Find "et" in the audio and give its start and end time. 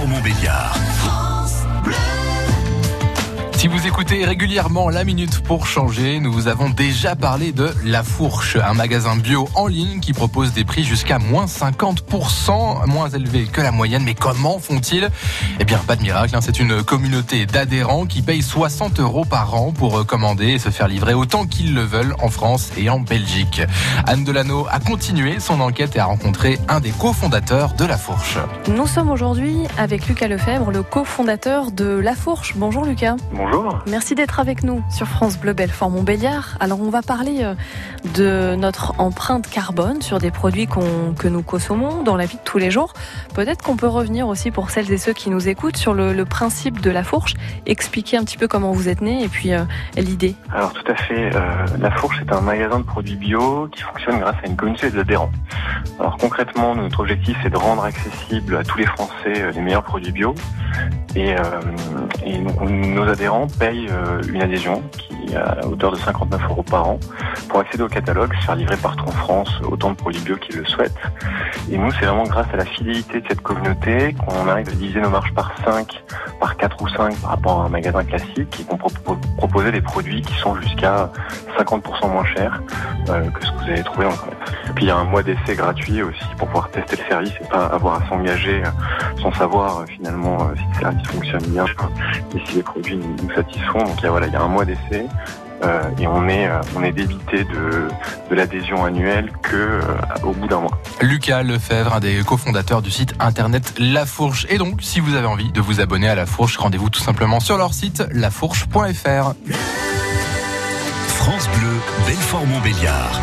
20.52-20.58, 22.78-22.88, 25.96-25.98, 44.92-44.98, 49.24-49.28, 61.16-61.34, 62.24-62.38, 71.70-71.78, 78.60-78.64, 84.70-84.72, 87.40-87.48, 92.34-92.40, 95.98-96.06, 104.48-104.56